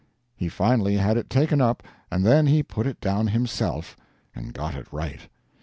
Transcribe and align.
He 0.35 0.49
finally 0.49 0.95
had 0.97 1.15
it 1.15 1.29
taken 1.29 1.61
up, 1.61 1.83
and 2.09 2.25
then 2.25 2.47
he 2.47 2.63
put 2.63 2.87
it 2.87 2.99
down 2.99 3.27
himself 3.27 3.95
and 4.33 4.51
got 4.51 4.73
it 4.73 4.91
right. 4.91 5.29